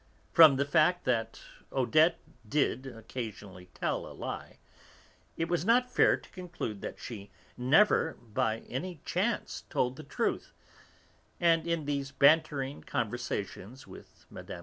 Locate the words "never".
7.55-8.15